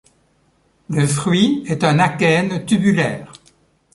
Le 0.89 1.05
fruit 1.05 1.63
est 1.67 1.83
un 1.83 1.99
achène 1.99 2.65
tubulaire. 2.65 3.31